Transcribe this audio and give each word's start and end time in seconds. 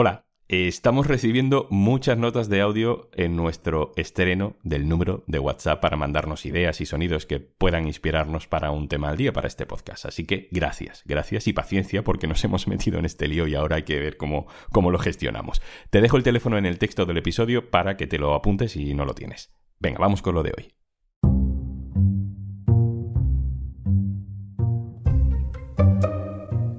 Hola, 0.00 0.26
estamos 0.46 1.08
recibiendo 1.08 1.66
muchas 1.70 2.16
notas 2.16 2.48
de 2.48 2.60
audio 2.60 3.10
en 3.14 3.34
nuestro 3.34 3.90
estreno 3.96 4.54
del 4.62 4.88
número 4.88 5.24
de 5.26 5.40
WhatsApp 5.40 5.80
para 5.80 5.96
mandarnos 5.96 6.46
ideas 6.46 6.80
y 6.80 6.86
sonidos 6.86 7.26
que 7.26 7.40
puedan 7.40 7.88
inspirarnos 7.88 8.46
para 8.46 8.70
un 8.70 8.86
tema 8.86 9.08
al 9.08 9.16
día 9.16 9.32
para 9.32 9.48
este 9.48 9.66
podcast. 9.66 10.06
Así 10.06 10.24
que 10.24 10.46
gracias, 10.52 11.02
gracias 11.04 11.48
y 11.48 11.52
paciencia 11.52 12.04
porque 12.04 12.28
nos 12.28 12.44
hemos 12.44 12.68
metido 12.68 13.00
en 13.00 13.06
este 13.06 13.26
lío 13.26 13.48
y 13.48 13.56
ahora 13.56 13.74
hay 13.74 13.82
que 13.82 13.98
ver 13.98 14.16
cómo, 14.16 14.46
cómo 14.70 14.92
lo 14.92 15.00
gestionamos. 15.00 15.60
Te 15.90 16.00
dejo 16.00 16.16
el 16.16 16.22
teléfono 16.22 16.58
en 16.58 16.66
el 16.66 16.78
texto 16.78 17.04
del 17.04 17.18
episodio 17.18 17.68
para 17.68 17.96
que 17.96 18.06
te 18.06 18.18
lo 18.18 18.36
apuntes 18.36 18.70
si 18.70 18.94
no 18.94 19.04
lo 19.04 19.16
tienes. 19.16 19.52
Venga, 19.80 19.98
vamos 19.98 20.22
con 20.22 20.36
lo 20.36 20.44
de 20.44 20.52
hoy. 20.56 20.78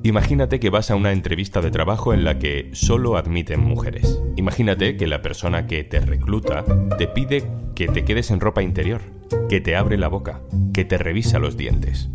Imagínate 0.09 0.59
que 0.59 0.71
vas 0.71 0.89
a 0.89 0.95
una 0.95 1.11
entrevista 1.11 1.61
de 1.61 1.69
trabajo 1.69 2.15
en 2.15 2.23
la 2.23 2.39
que 2.39 2.71
solo 2.73 3.15
admiten 3.15 3.59
mujeres. 3.59 4.19
Imagínate 4.37 4.97
que 4.97 5.05
la 5.05 5.21
persona 5.21 5.67
que 5.67 5.83
te 5.83 5.99
recluta 5.99 6.65
te 6.97 7.07
pide 7.07 7.47
que 7.75 7.87
te 7.87 8.03
quedes 8.05 8.31
en 8.31 8.39
ropa 8.39 8.63
interior, 8.63 9.01
que 9.49 9.61
te 9.61 9.75
abre 9.75 9.99
la 9.99 10.07
boca, 10.07 10.41
que 10.73 10.83
te 10.83 10.97
revisa 10.97 11.37
los 11.37 11.57
dientes. 11.57 12.09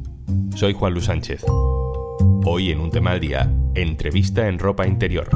Soy 0.57 0.73
Juan 0.73 0.93
Luis 0.93 1.05
Sánchez. 1.05 1.45
Hoy 2.45 2.73
en 2.73 2.81
un 2.81 2.91
tema 2.91 3.13
al 3.13 3.21
día, 3.21 3.49
entrevista 3.77 4.49
en 4.49 4.59
ropa 4.59 4.89
interior, 4.89 5.29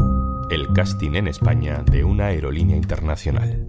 el 0.51 0.73
casting 0.73 1.15
en 1.15 1.29
España 1.29 1.85
de 1.89 2.03
una 2.03 2.27
aerolínea 2.27 2.77
internacional. 2.77 3.69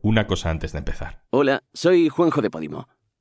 Una 0.00 0.26
cosa 0.26 0.48
antes 0.48 0.72
de 0.72 0.78
empezar. 0.78 1.20
Hola, 1.28 1.62
soy 1.74 2.08
Juanjo 2.08 2.40
de 2.40 2.48
Podimo. 2.48 2.88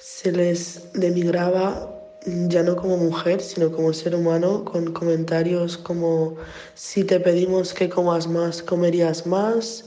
se 0.00 0.32
les 0.32 0.92
demigraba 0.94 1.94
ya 2.26 2.62
no 2.62 2.76
como 2.76 2.96
mujer, 2.96 3.40
sino 3.40 3.70
como 3.70 3.92
ser 3.92 4.14
humano, 4.14 4.64
con 4.64 4.92
comentarios 4.92 5.76
como 5.76 6.36
si 6.74 7.04
te 7.04 7.20
pedimos 7.20 7.72
que 7.72 7.88
comas 7.88 8.26
más, 8.26 8.62
comerías 8.62 9.26
más, 9.26 9.84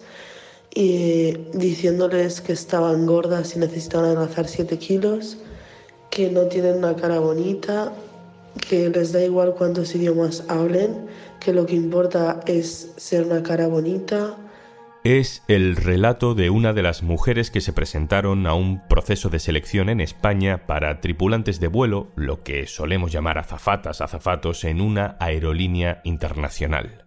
y 0.74 1.34
diciéndoles 1.54 2.42
que 2.42 2.54
estaban 2.54 3.06
gordas 3.06 3.56
y 3.56 3.60
necesitaban 3.60 4.18
adelgazar 4.18 4.48
7 4.48 4.78
kilos, 4.78 5.38
que 6.10 6.30
no 6.30 6.44
tienen 6.48 6.78
una 6.78 6.96
cara 6.96 7.20
bonita, 7.20 7.92
que 8.68 8.90
les 8.90 9.12
da 9.12 9.24
igual 9.24 9.56
cuántos 9.56 9.96
idiomas 9.96 10.44
hablen, 10.48 11.08
que 11.40 11.54
lo 11.54 11.66
que 11.66 11.76
importa 11.76 12.40
es 12.46 12.90
ser 12.98 13.26
una 13.26 13.42
cara 13.44 13.68
bonita, 13.68 14.38
es 15.04 15.44
el 15.50 15.76
relato 15.76 16.34
de 16.34 16.50
una 16.50 16.72
de 16.72 16.82
las 16.82 17.04
mujeres 17.04 17.52
que 17.52 17.60
se 17.60 17.74
presentaron 17.74 18.48
a 18.48 18.54
un 18.54 18.88
proceso 18.88 19.30
de 19.30 19.40
selección 19.40 19.90
en 19.90 20.00
España 20.00 20.66
para 20.66 21.02
tripulantes 21.02 21.60
de 21.60 21.68
vuelo, 21.68 22.08
lo 22.16 22.42
que 22.44 22.68
solemos 22.68 23.12
llamar 23.12 23.38
azafatas, 23.38 24.00
azafatos, 24.00 24.64
en 24.64 24.80
una 24.80 25.18
aerolínea 25.20 26.00
internacional. 26.06 27.06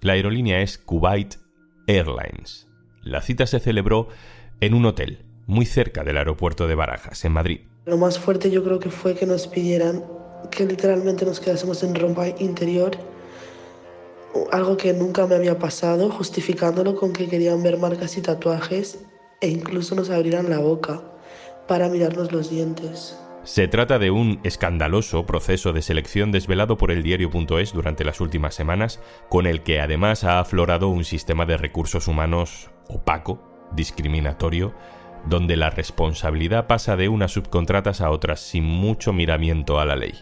La 0.00 0.12
aerolínea 0.12 0.60
es 0.60 0.78
Kuwait 0.78 1.34
Airlines. 1.88 2.68
La 3.02 3.20
cita 3.20 3.46
se 3.48 3.58
celebró 3.58 4.08
en 4.60 4.74
un 4.74 4.86
hotel, 4.86 5.24
muy 5.46 5.66
cerca 5.66 6.04
del 6.04 6.18
aeropuerto 6.18 6.68
de 6.68 6.76
Barajas, 6.76 7.24
en 7.24 7.32
Madrid. 7.32 7.60
Lo 7.84 7.96
más 7.96 8.20
fuerte 8.20 8.50
yo 8.52 8.62
creo 8.62 8.78
que 8.78 8.90
fue 8.90 9.16
que 9.16 9.26
nos 9.26 9.48
pidieran 9.48 10.04
que 10.52 10.66
literalmente 10.66 11.24
nos 11.24 11.40
quedásemos 11.40 11.82
en 11.82 11.96
rompa 11.96 12.28
interior 12.38 12.96
algo 14.52 14.76
que 14.76 14.92
nunca 14.92 15.26
me 15.26 15.34
había 15.34 15.58
pasado, 15.58 16.10
justificándolo 16.10 16.94
con 16.94 17.12
que 17.12 17.28
querían 17.28 17.62
ver 17.62 17.78
marcas 17.78 18.16
y 18.16 18.22
tatuajes 18.22 19.04
e 19.40 19.48
incluso 19.48 19.94
nos 19.94 20.10
abrieran 20.10 20.50
la 20.50 20.58
boca 20.58 21.02
para 21.66 21.88
mirarnos 21.88 22.32
los 22.32 22.50
dientes. 22.50 23.18
Se 23.44 23.68
trata 23.68 23.98
de 23.98 24.10
un 24.10 24.40
escandaloso 24.42 25.24
proceso 25.24 25.72
de 25.72 25.80
selección 25.80 26.32
desvelado 26.32 26.76
por 26.76 26.90
el 26.90 27.02
diario.es 27.02 27.72
durante 27.72 28.04
las 28.04 28.20
últimas 28.20 28.54
semanas, 28.54 29.00
con 29.28 29.46
el 29.46 29.62
que 29.62 29.80
además 29.80 30.24
ha 30.24 30.40
aflorado 30.40 30.88
un 30.88 31.04
sistema 31.04 31.46
de 31.46 31.56
recursos 31.56 32.08
humanos 32.08 32.70
opaco, 32.88 33.40
discriminatorio, 33.72 34.74
donde 35.26 35.56
la 35.56 35.70
responsabilidad 35.70 36.66
pasa 36.66 36.96
de 36.96 37.08
unas 37.08 37.32
subcontratas 37.32 38.00
a 38.00 38.10
otras 38.10 38.40
sin 38.40 38.64
mucho 38.64 39.12
miramiento 39.12 39.80
a 39.80 39.86
la 39.86 39.96
ley. 39.96 40.14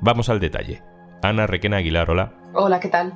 Vamos 0.00 0.28
al 0.28 0.40
detalle. 0.40 0.82
Ana 1.22 1.46
Requena 1.46 1.78
Aguilar, 1.78 2.10
hola. 2.10 2.32
Hola, 2.54 2.80
¿qué 2.80 2.88
tal? 2.88 3.12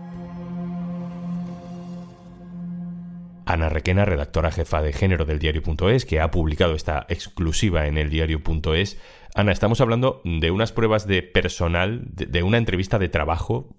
Ana 3.47 3.69
Requena, 3.69 4.05
redactora 4.05 4.51
jefa 4.51 4.83
de 4.83 4.93
género 4.93 5.25
del 5.25 5.39
diario.es, 5.39 6.05
que 6.05 6.21
ha 6.21 6.31
publicado 6.31 6.75
esta 6.75 7.07
exclusiva 7.09 7.87
en 7.87 7.99
el 7.99 8.11
diario.es. 8.11 8.99
Ana, 9.35 9.53
estamos 9.53 9.81
hablando 9.81 10.23
de 10.25 10.51
unas 10.51 10.73
pruebas 10.73 11.07
de 11.07 11.23
personal, 11.23 12.03
de, 12.05 12.43
una 12.43 12.59
entrevista 12.59 12.99
de 12.99 13.09
trabajo, 13.09 13.77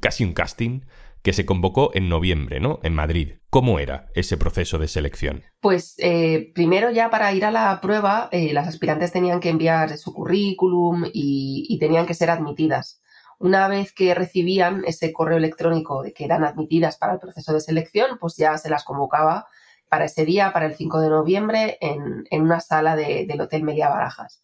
casi 0.00 0.24
un 0.24 0.32
casting, 0.32 0.80
que 1.22 1.32
se 1.32 1.46
convocó 1.46 1.90
en 1.94 2.08
noviembre, 2.08 2.60
¿no? 2.60 2.80
En 2.82 2.94
Madrid. 2.94 3.34
¿Cómo 3.48 3.78
era 3.78 4.08
ese 4.14 4.36
proceso 4.36 4.78
de 4.78 4.88
selección? 4.88 5.42
Pues 5.60 5.94
eh, 5.98 6.52
primero 6.54 6.90
ya 6.90 7.08
para 7.08 7.32
ir 7.32 7.46
a 7.46 7.50
la 7.50 7.80
prueba, 7.80 8.28
eh, 8.30 8.52
las 8.52 8.68
aspirantes 8.68 9.12
tenían 9.12 9.40
que 9.40 9.48
enviar 9.48 9.96
su 9.96 10.12
currículum 10.12 11.04
y 11.12 11.78
tenían 11.78 12.04
que 12.04 12.14
ser 12.14 12.28
admitidas. 12.28 13.00
Una 13.44 13.68
vez 13.68 13.92
que 13.92 14.14
recibían 14.14 14.84
ese 14.86 15.12
correo 15.12 15.36
electrónico 15.36 16.02
de 16.02 16.14
que 16.14 16.24
eran 16.24 16.44
admitidas 16.44 16.96
para 16.96 17.12
el 17.12 17.18
proceso 17.18 17.52
de 17.52 17.60
selección, 17.60 18.16
pues 18.18 18.38
ya 18.38 18.56
se 18.56 18.70
las 18.70 18.84
convocaba 18.84 19.48
para 19.90 20.06
ese 20.06 20.24
día, 20.24 20.50
para 20.54 20.64
el 20.64 20.74
5 20.74 20.98
de 21.00 21.10
noviembre, 21.10 21.76
en, 21.82 22.24
una 22.40 22.60
sala 22.60 22.96
del 22.96 23.38
Hotel 23.38 23.62
Melia 23.62 23.90
Barajas. 23.90 24.42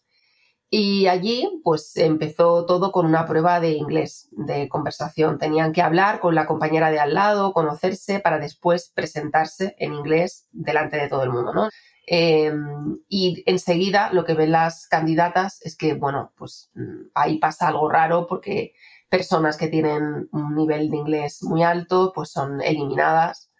Y 0.69 1.07
allí, 1.07 1.63
pues 1.65 1.97
empezó 1.97 2.67
todo 2.67 2.93
con 2.93 3.07
una 3.07 3.25
prueba 3.25 3.59
de 3.59 3.71
inglés, 3.71 4.29
de 4.33 4.69
conversación. 4.69 5.39
Tenían 5.39 5.73
que 5.73 5.81
hablar 5.81 6.21
con 6.21 6.35
la 6.35 6.45
compañera 6.45 6.91
de 6.91 7.01
al 7.01 7.15
lado, 7.15 7.55
conocerse, 7.55 8.21
para 8.21 8.39
después 8.39 8.93
presentarse 8.95 9.77
en 9.79 9.95
inglés 9.95 10.47
delante 10.53 10.99
de 10.99 11.09
todo 11.09 11.23
el 11.23 11.31
mundo, 11.31 11.55
¿no? 11.55 11.71
Em, 12.13 12.99
y 13.09 13.45
enseguida 13.47 14.13
lo 14.13 14.25
que 14.25 14.35
ven 14.35 14.51
las 14.51 14.89
candidatas 14.89 15.61
es 15.63 15.77
que, 15.77 15.95
bueno, 15.95 16.33
pues 16.37 16.69
mm, 16.75 17.11
ahí 17.15 17.39
pasa 17.39 17.69
algo 17.69 17.89
raro 17.89 18.27
porque 18.27 18.75
personas 19.11 19.57
que 19.57 19.69
tienen 19.69 20.29
un 20.33 20.55
nivel 20.55 20.89
de 20.91 20.97
inglés 20.97 21.43
muy 21.43 21.63
alto, 21.63 22.13
pues 22.15 22.31
son 22.31 22.61
eliminadas. 22.63 23.51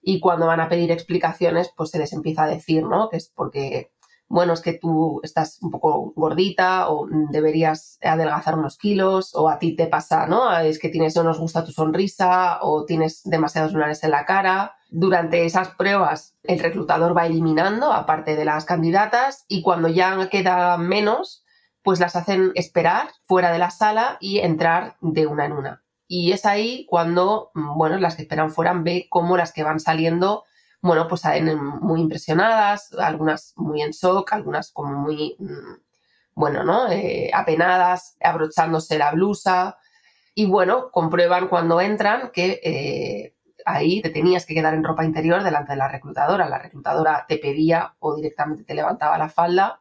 Y 0.00 0.20
cuando 0.20 0.46
van 0.46 0.60
a 0.60 0.68
pedir 0.68 0.90
explicaciones, 0.90 1.72
pues 1.76 1.90
se 1.90 1.98
les 1.98 2.12
empieza 2.12 2.44
a 2.44 2.48
decir, 2.48 2.84
¿no? 2.84 3.10
Que 3.10 3.18
es 3.18 3.30
porque, 3.34 3.92
bueno, 4.28 4.54
es 4.54 4.62
que 4.62 4.74
tú 4.74 5.20
estás 5.22 5.58
un 5.60 5.70
poco 5.70 6.12
gordita 6.16 6.88
o 6.88 7.06
deberías 7.30 7.98
adelgazar 8.00 8.58
unos 8.58 8.78
kilos 8.78 9.34
o 9.34 9.50
a 9.50 9.58
ti 9.58 9.76
te 9.76 9.88
pasa, 9.88 10.26
¿no? 10.26 10.56
Es 10.58 10.78
que 10.78 10.88
tienes, 10.88 11.14
no 11.16 11.24
nos 11.24 11.38
gusta 11.38 11.64
tu 11.64 11.72
sonrisa 11.72 12.60
o 12.62 12.86
tienes 12.86 13.22
demasiados 13.24 13.72
lunares 13.72 14.02
en 14.04 14.12
la 14.12 14.24
cara 14.24 14.76
durante 14.90 15.44
esas 15.44 15.68
pruebas, 15.68 16.36
el 16.42 16.58
reclutador 16.58 17.16
va 17.16 17.26
eliminando 17.26 17.92
a 17.92 18.06
parte 18.06 18.36
de 18.36 18.44
las 18.44 18.64
candidatas 18.64 19.44
y 19.48 19.62
cuando 19.62 19.88
ya 19.88 20.28
queda 20.28 20.76
menos, 20.76 21.44
pues 21.82 22.00
las 22.00 22.16
hacen 22.16 22.52
esperar 22.54 23.08
fuera 23.26 23.52
de 23.52 23.58
la 23.58 23.70
sala 23.70 24.18
y 24.20 24.38
entrar 24.38 24.96
de 25.00 25.26
una 25.26 25.46
en 25.46 25.52
una. 25.52 25.82
Y 26.06 26.32
es 26.32 26.44
ahí 26.44 26.86
cuando, 26.88 27.50
bueno, 27.54 27.98
las 27.98 28.16
que 28.16 28.22
esperan 28.22 28.50
fuera 28.50 28.72
ve 28.74 29.06
cómo 29.08 29.36
las 29.36 29.52
que 29.52 29.62
van 29.62 29.80
saliendo, 29.80 30.44
bueno, 30.82 31.06
pues 31.08 31.22
salen 31.22 31.58
muy 31.62 32.00
impresionadas, 32.00 32.92
algunas 32.98 33.52
muy 33.56 33.82
en 33.82 33.90
shock, 33.92 34.32
algunas 34.32 34.72
como 34.72 34.98
muy, 34.98 35.36
mm, 35.38 35.76
bueno, 36.34 36.64
¿no? 36.64 36.90
Eh, 36.90 37.30
apenadas, 37.32 38.16
abrochándose 38.20 38.98
la 38.98 39.12
blusa. 39.12 39.78
Y 40.34 40.46
bueno, 40.46 40.90
comprueban 40.90 41.48
cuando 41.48 41.80
entran 41.80 42.30
que 42.32 42.60
eh, 42.64 43.36
ahí 43.66 44.02
te 44.02 44.10
tenías 44.10 44.46
que 44.46 44.54
quedar 44.54 44.74
en 44.74 44.84
ropa 44.84 45.04
interior 45.04 45.42
delante 45.42 45.72
de 45.72 45.78
la 45.78 45.88
reclutadora. 45.88 46.48
La 46.48 46.58
reclutadora 46.58 47.26
te 47.28 47.38
pedía 47.38 47.94
o 48.00 48.16
directamente 48.16 48.64
te 48.64 48.74
levantaba 48.74 49.18
la 49.18 49.28
falda 49.28 49.80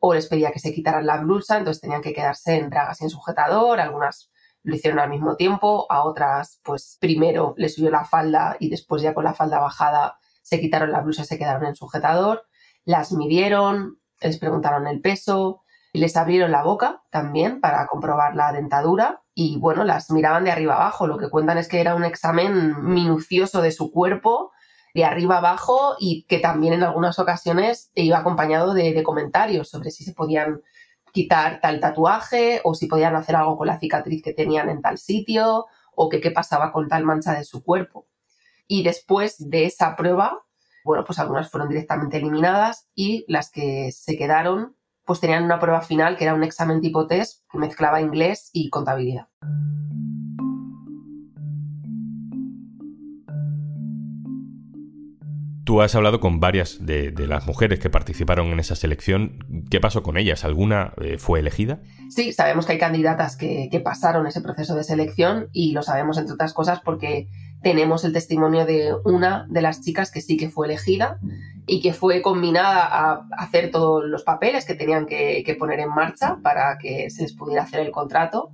o 0.00 0.14
les 0.14 0.26
pedía 0.26 0.50
que 0.50 0.58
se 0.58 0.72
quitaran 0.72 1.06
la 1.06 1.18
blusa, 1.18 1.58
entonces 1.58 1.80
tenían 1.80 2.02
que 2.02 2.12
quedarse 2.12 2.56
en 2.56 2.70
bragas 2.70 3.00
en 3.02 3.10
sujetador. 3.10 3.80
Algunas 3.80 4.30
lo 4.62 4.74
hicieron 4.74 4.98
al 4.98 5.10
mismo 5.10 5.36
tiempo, 5.36 5.86
a 5.90 6.04
otras 6.04 6.60
pues 6.64 6.96
primero 7.00 7.54
les 7.56 7.74
subió 7.74 7.90
la 7.90 8.04
falda 8.04 8.56
y 8.58 8.70
después 8.70 9.02
ya 9.02 9.14
con 9.14 9.24
la 9.24 9.34
falda 9.34 9.60
bajada 9.60 10.18
se 10.42 10.58
quitaron 10.60 10.90
la 10.90 11.00
blusa 11.00 11.22
y 11.22 11.26
se 11.26 11.38
quedaron 11.38 11.66
en 11.66 11.76
sujetador. 11.76 12.46
Las 12.84 13.12
midieron, 13.12 14.00
les 14.20 14.38
preguntaron 14.38 14.86
el 14.86 15.00
peso, 15.00 15.62
les 15.92 16.16
abrieron 16.16 16.52
la 16.52 16.62
boca 16.62 17.02
también 17.10 17.60
para 17.60 17.86
comprobar 17.86 18.34
la 18.34 18.52
dentadura 18.52 19.22
y 19.34 19.58
bueno, 19.58 19.84
las 19.84 20.10
miraban 20.10 20.44
de 20.44 20.50
arriba 20.50 20.74
abajo. 20.74 21.06
Lo 21.06 21.18
que 21.18 21.30
cuentan 21.30 21.58
es 21.58 21.68
que 21.68 21.80
era 21.80 21.94
un 21.94 22.04
examen 22.04 22.84
minucioso 22.84 23.62
de 23.62 23.72
su 23.72 23.90
cuerpo, 23.90 24.52
de 24.94 25.04
arriba 25.04 25.38
abajo, 25.38 25.96
y 25.98 26.24
que 26.24 26.38
también 26.38 26.74
en 26.74 26.82
algunas 26.82 27.18
ocasiones 27.18 27.90
iba 27.94 28.18
acompañado 28.18 28.74
de, 28.74 29.02
comentarios 29.02 29.68
sobre 29.68 29.90
si 29.90 30.04
se 30.04 30.12
podían 30.12 30.62
quitar 31.12 31.60
tal 31.60 31.80
tatuaje 31.80 32.60
o 32.64 32.74
si 32.74 32.86
podían 32.86 33.16
hacer 33.16 33.36
algo 33.36 33.56
con 33.56 33.66
la 33.66 33.78
cicatriz 33.78 34.22
que 34.22 34.32
tenían 34.32 34.68
en 34.68 34.80
tal 34.80 34.98
sitio 34.98 35.66
o 35.94 36.08
que 36.08 36.20
qué 36.20 36.30
pasaba 36.30 36.72
con 36.72 36.88
tal 36.88 37.04
mancha 37.04 37.32
de 37.32 37.44
su 37.44 37.62
cuerpo. 37.62 38.06
Y 38.68 38.84
después 38.84 39.50
de 39.50 39.64
esa 39.64 39.96
prueba, 39.96 40.44
bueno, 40.84 41.04
pues 41.04 41.18
algunas 41.18 41.50
fueron 41.50 41.68
directamente 41.68 42.18
eliminadas 42.18 42.88
y 42.94 43.24
las 43.28 43.50
que 43.50 43.90
se 43.92 44.16
quedaron 44.16 44.76
pues 45.04 45.18
tenían 45.18 45.42
una 45.42 45.58
prueba 45.58 45.80
final 45.80 46.16
que 46.16 46.24
era 46.24 46.34
un 46.34 46.44
examen 46.44 46.80
tipo 46.80 47.08
test 47.08 47.42
que 47.50 47.58
mezclaba 47.58 48.00
inglés 48.00 48.50
y 48.52 48.70
contabilidad. 48.70 49.26
Tú 55.70 55.82
has 55.82 55.94
hablado 55.94 56.18
con 56.18 56.40
varias 56.40 56.84
de, 56.84 57.14
las 57.28 57.46
mujeres 57.46 57.78
que 57.78 57.88
participaron 57.88 58.48
en 58.48 58.58
esa 58.58 58.74
selección. 58.74 59.38
¿Qué 59.70 59.78
pasó 59.78 60.02
con 60.02 60.16
ellas? 60.16 60.44
¿Alguna 60.44 60.94
eh, 61.00 61.16
fue 61.16 61.38
elegida? 61.38 61.78
Sí, 62.08 62.32
sabemos 62.32 62.66
que 62.66 62.72
hay 62.72 62.78
candidatas 62.78 63.36
que, 63.36 63.68
que, 63.70 63.78
pasaron 63.78 64.26
ese 64.26 64.40
proceso 64.40 64.74
de 64.74 64.82
selección 64.82 65.46
y 65.52 65.70
lo 65.70 65.82
sabemos 65.82 66.18
entre 66.18 66.34
otras 66.34 66.54
cosas 66.54 66.80
porque 66.80 67.28
tenemos 67.62 68.04
el 68.04 68.12
testimonio 68.12 68.66
de 68.66 68.96
una 69.04 69.46
de 69.48 69.62
las 69.62 69.80
chicas 69.80 70.10
que 70.10 70.20
sí 70.20 70.36
que 70.36 70.50
fue 70.50 70.66
elegida 70.66 71.20
y 71.68 71.80
que 71.80 71.92
fue 71.92 72.20
combinada 72.20 72.84
a 72.84 73.28
hacer 73.38 73.70
todos 73.70 74.02
los 74.04 74.24
papeles 74.24 74.64
que 74.64 74.74
tenían 74.74 75.06
que, 75.06 75.56
poner 75.56 75.78
en 75.78 75.90
marcha 75.90 76.38
para 76.42 76.78
que 76.78 77.10
se 77.10 77.22
les 77.22 77.32
pudiera 77.32 77.62
hacer 77.62 77.78
el 77.78 77.92
contrato. 77.92 78.50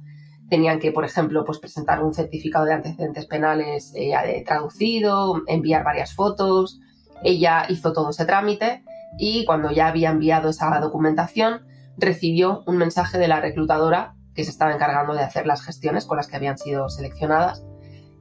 Tenían 0.51 0.79
que, 0.81 0.93
por 0.93 1.07
ejemplo, 1.07 1.47
pues 1.47 1.61
presentar 1.61 2.05
un 2.05 2.13
certificado 2.13 2.67
de 2.67 2.75
antecedentes 2.75 3.25
penales 3.25 3.95
eh, 3.97 4.45
traducido, 4.47 5.41
enviar 5.47 5.83
varias 5.83 6.15
fotos. 6.15 6.83
Ella 7.23 7.67
hizo 7.69 7.93
todo 7.93 8.11
ese 8.11 8.25
trámite 8.25 8.83
y 9.19 9.45
cuando 9.45 9.71
ya 9.71 9.89
había 9.89 10.11
enviado 10.11 10.51
esa 10.51 10.79
documentación, 10.81 11.67
recibió 11.97 12.63
un 12.67 12.77
mensaje 12.77 13.19
de 13.19 13.29
la 13.29 13.41
reclutadora 13.41 14.15
que 14.35 14.45
se 14.45 14.51
estaba 14.51 14.75
encargando 14.75 15.15
de 15.15 15.23
hacer 15.23 15.47
las 15.47 15.63
gestiones 15.63 16.05
con 16.05 16.19
las 16.19 16.27
que 16.29 16.37
habían 16.37 16.59
sido 16.59 16.89
seleccionadas 16.89 17.65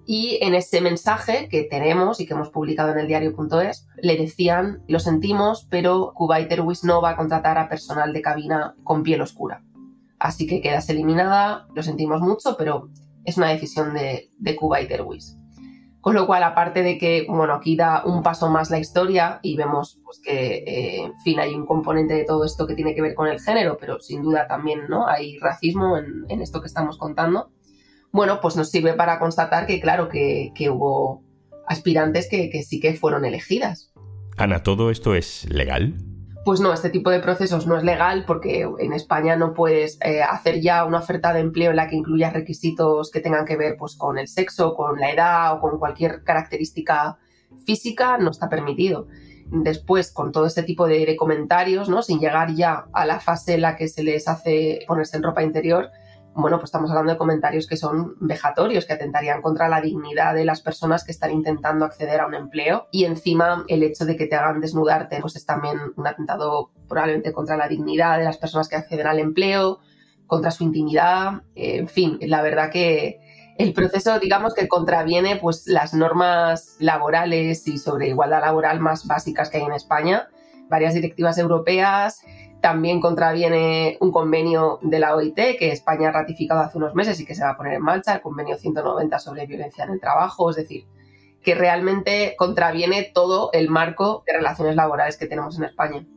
y 0.07 0.37
en 0.41 0.53
ese 0.53 0.81
mensaje 0.81 1.49
que 1.49 1.63
tenemos 1.63 2.19
y 2.19 2.27
que 2.27 2.33
hemos 2.33 2.49
publicado 2.49 2.91
en 2.91 2.99
el 2.99 3.07
diario.es, 3.07 3.87
le 4.01 4.17
decían, 4.17 4.83
lo 4.87 4.99
sentimos, 4.99 5.67
pero 5.69 6.13
Kuwait 6.13 6.51
Airways 6.51 6.83
no 6.83 7.01
va 7.01 7.11
a 7.11 7.15
contratar 7.15 7.57
a 7.57 7.67
personal 7.67 8.13
de 8.13 8.21
cabina 8.21 8.75
con 8.83 9.01
piel 9.01 9.21
oscura. 9.21 9.63
Así 10.19 10.45
que 10.45 10.61
quedas 10.61 10.89
eliminada, 10.89 11.67
lo 11.73 11.81
sentimos 11.81 12.21
mucho, 12.21 12.55
pero 12.55 12.89
es 13.23 13.37
una 13.37 13.49
decisión 13.49 13.95
de, 13.95 14.29
de 14.37 14.55
Kuwait 14.55 14.91
Airways. 14.91 15.37
Con 16.05 16.13
lo 16.13 16.27
cual, 16.27 16.43
aparte 16.43 16.83
de 16.83 16.99
que, 16.99 17.25
bueno, 17.27 17.55
aquí 17.55 17.75
da 17.75 18.03
un 18.05 18.21
paso 18.21 18.51
más 18.51 18.69
la 18.69 18.77
historia 18.77 19.39
y 19.41 19.57
vemos 19.57 19.99
pues, 20.05 20.21
que, 20.23 20.57
eh, 20.57 21.01
en 21.01 21.19
fin, 21.21 21.39
hay 21.39 21.55
un 21.55 21.65
componente 21.65 22.13
de 22.13 22.25
todo 22.25 22.45
esto 22.45 22.67
que 22.67 22.75
tiene 22.75 22.93
que 22.93 23.01
ver 23.01 23.15
con 23.15 23.27
el 23.27 23.41
género, 23.41 23.77
pero 23.79 23.99
sin 23.99 24.21
duda 24.21 24.47
también, 24.47 24.81
¿no? 24.87 25.07
Hay 25.07 25.39
racismo 25.39 25.97
en, 25.97 26.25
en 26.29 26.41
esto 26.41 26.61
que 26.61 26.67
estamos 26.67 26.99
contando 26.99 27.49
bueno, 28.15 28.39
pues 28.41 28.55
nos 28.55 28.69
sirve 28.69 28.93
para 28.93 29.19
constatar 29.19 29.67
que, 29.67 29.81
claro, 29.81 30.07
que, 30.07 30.53
hubo 30.69 31.21
aspirantes 31.67 32.29
que, 32.29 32.49
sí 32.63 32.79
que 32.79 32.93
fueron 32.93 33.25
elegidas. 33.25 33.91
Ana, 34.37 34.63
¿todo 34.63 34.89
esto 34.89 35.15
es 35.15 35.45
legal? 35.49 35.95
Pues 36.45 36.59
no, 36.59 36.71
este 36.73 36.91
tipo 36.91 37.09
de 37.09 37.19
procesos 37.21 37.65
no 37.65 37.75
es 37.75 37.83
legal 37.83 38.23
porque 38.27 38.69
en 38.77 38.93
España 38.93 39.35
no 39.35 39.55
puedes 39.55 39.97
eh, 40.01 40.21
hacer 40.21 40.61
ya 40.61 40.85
una 40.85 40.99
oferta 40.99 41.33
de 41.33 41.39
empleo 41.39 41.71
en 41.71 41.77
la 41.77 41.87
que 41.87 41.95
incluya 41.95 42.29
requisitos 42.29 43.09
que 43.09 43.19
tengan 43.19 43.45
que 43.45 43.57
ver 43.57 43.77
pues, 43.77 43.95
con 43.95 44.19
el 44.19 44.27
sexo, 44.27 44.75
con 44.75 44.99
la 44.99 45.09
edad 45.09 45.55
o 45.55 45.59
con 45.59 45.79
cualquier 45.79 46.23
característica 46.23 47.17
física, 47.65 48.19
no 48.19 48.29
está 48.29 48.47
permitido. 48.47 49.07
Después, 49.47 50.11
con 50.11 50.31
todo 50.31 50.45
este 50.45 50.61
tipo 50.61 50.85
de, 50.85 51.07
de 51.07 51.15
comentarios, 51.15 51.89
¿no? 51.89 52.03
sin 52.03 52.19
llegar 52.19 52.53
ya 52.53 52.85
a 52.93 53.07
la 53.07 53.19
fase 53.19 53.55
en 53.55 53.61
la 53.61 53.75
que 53.75 53.87
se 53.87 54.03
les 54.03 54.27
hace 54.27 54.81
ponerse 54.87 55.17
en 55.17 55.23
ropa 55.23 55.41
interior, 55.41 55.89
bueno, 56.35 56.57
pues 56.57 56.67
estamos 56.67 56.91
hablando 56.91 57.13
de 57.13 57.17
comentarios 57.17 57.65
que 57.65 57.77
son 57.77 58.15
vejatorios, 58.19 58.85
que 58.85 58.93
atentarían 58.93 59.41
contra 59.41 59.69
la 59.69 59.79
dignidad 59.79 60.35
de 60.35 60.43
las 60.43 60.61
personas 60.61 61.05
que 61.05 61.13
están 61.13 61.31
intentando 61.31 61.85
acceder 61.85 62.19
a 62.19 62.27
un 62.27 62.35
empleo. 62.35 62.87
Y 62.91 63.05
encima 63.05 63.63
el 63.69 63.83
hecho 63.83 64.05
de 64.05 64.17
que 64.17 64.27
te 64.27 64.35
hagan 64.35 64.59
desnudarte, 64.59 65.21
pues 65.21 65.37
es 65.37 65.45
también 65.45 65.77
un 65.95 66.07
atentado 66.07 66.71
probablemente 66.89 67.31
contra 67.31 67.55
la 67.55 67.69
dignidad 67.69 68.17
de 68.17 68.25
las 68.25 68.37
personas 68.37 68.67
que 68.67 68.75
acceden 68.75 69.07
al 69.07 69.19
empleo, 69.19 69.79
contra 70.27 70.51
su 70.51 70.65
intimidad. 70.65 71.43
en 71.55 71.87
fin, 71.87 72.17
la 72.21 72.41
verdad 72.41 72.69
que 72.69 73.21
el 73.57 73.71
proceso, 73.71 74.19
digamos, 74.19 74.53
que 74.53 74.67
contraviene 74.67 75.37
pues 75.37 75.67
las 75.67 75.93
normas 75.93 76.75
laborales 76.79 77.65
y 77.67 77.77
sobre 77.77 78.09
igualdad 78.09 78.41
laboral 78.41 78.81
más 78.81 79.07
básicas 79.07 79.49
que 79.49 79.57
hay 79.57 79.63
en 79.63 79.73
España. 79.73 80.27
Varias 80.67 80.95
directivas 80.95 81.37
europeas, 81.37 82.21
también 82.65 82.99
contraviene 82.99 83.95
un 83.99 84.11
convenio 84.11 84.79
de 84.81 84.97
la 84.97 85.15
OIT 85.15 85.35
que 85.35 85.69
España 85.69 86.09
ha 86.09 86.11
ratificado 86.11 86.61
hace 86.61 86.79
unos 86.79 86.95
meses 86.95 87.19
y 87.19 87.23
que 87.23 87.35
se 87.35 87.43
va 87.43 87.51
a 87.51 87.57
poner 87.57 87.73
en 87.73 87.83
marcha, 87.83 88.15
el 88.15 88.21
convenio 88.21 88.57
190 88.57 89.19
sobre 89.19 89.45
violencia 89.45 89.83
en 89.83 89.91
el 89.91 89.99
trabajo, 89.99 90.49
es 90.49 90.55
decir, 90.55 90.83
que 91.43 91.53
realmente 91.53 92.33
contraviene 92.35 93.11
todo 93.13 93.51
el 93.53 93.69
marco 93.69 94.23
de 94.25 94.33
relaciones 94.33 94.75
laborales 94.75 95.15
que 95.15 95.27
tenemos 95.27 95.59
en 95.59 95.65
España. 95.65 96.07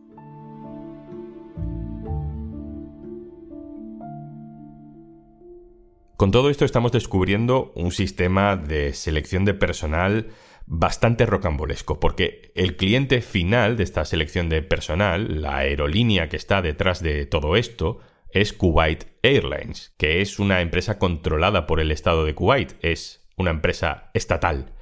Con 6.16 6.30
todo 6.30 6.48
esto 6.48 6.64
estamos 6.64 6.92
descubriendo 6.92 7.72
un 7.76 7.90
sistema 7.90 8.56
de 8.56 8.94
selección 8.94 9.44
de 9.44 9.52
personal 9.52 10.30
bastante 10.70 11.24
rocambolesco, 11.24 11.98
porque 11.98 12.52
el 12.54 12.76
cliente 12.76 13.22
final 13.22 13.78
de 13.78 13.84
esta 13.84 14.04
selección 14.04 14.50
de 14.50 14.62
personal, 14.62 15.40
la 15.40 15.56
aerolínea 15.56 16.28
que 16.28 16.36
está 16.36 16.60
detrás 16.60 17.02
de 17.02 17.24
todo 17.24 17.56
esto, 17.56 18.00
es 18.30 18.52
Kuwait 18.52 19.06
Airlines, 19.22 19.94
que 19.96 20.20
es 20.20 20.38
una 20.38 20.60
empresa 20.60 20.98
controlada 20.98 21.66
por 21.66 21.80
el 21.80 21.90
Estado 21.90 22.26
de 22.26 22.34
Kuwait, 22.34 22.74
es 22.82 23.26
una 23.36 23.50
empresa 23.50 24.10
estatal. 24.12 24.74